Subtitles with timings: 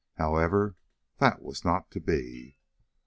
[0.17, 0.77] However,
[1.19, 2.57] that was not to be!